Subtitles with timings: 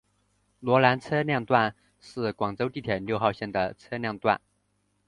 [0.61, 4.41] 萝岗车辆段是广州地铁六号线的车辆段。